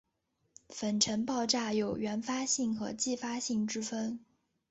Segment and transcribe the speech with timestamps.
[0.69, 4.19] 粉尘爆炸有原发性和继发性之分。